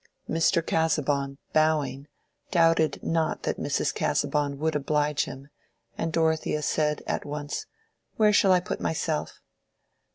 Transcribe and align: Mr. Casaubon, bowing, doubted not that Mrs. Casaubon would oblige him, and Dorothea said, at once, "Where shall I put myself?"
Mr. 0.27 0.65
Casaubon, 0.65 1.37
bowing, 1.53 2.07
doubted 2.49 3.03
not 3.03 3.43
that 3.43 3.59
Mrs. 3.59 3.93
Casaubon 3.93 4.57
would 4.57 4.75
oblige 4.75 5.25
him, 5.25 5.49
and 5.95 6.11
Dorothea 6.11 6.63
said, 6.63 7.03
at 7.05 7.23
once, 7.23 7.67
"Where 8.15 8.33
shall 8.33 8.51
I 8.51 8.61
put 8.61 8.81
myself?" 8.81 9.41